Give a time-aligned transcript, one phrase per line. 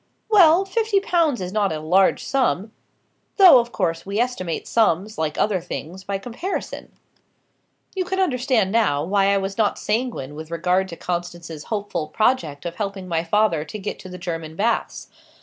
[0.31, 2.71] "Well, fifty pounds is not a large sum.
[3.37, 6.91] Though, of course, we estimate sums, like other things, by comparison.
[7.95, 12.65] You can understand now, why I was not sanguine with regard to Constance's hopeful project
[12.65, 15.07] of helping my father to get to the German baths.